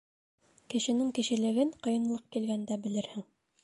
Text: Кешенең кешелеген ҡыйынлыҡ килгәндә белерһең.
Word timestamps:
Кешенең 0.75 1.13
кешелеген 1.19 1.75
ҡыйынлыҡ 1.87 2.27
килгәндә 2.37 2.85
белерһең. 2.89 3.33